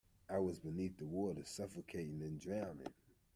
[0.27, 2.91] I was beneath the water, suffocating and drowning.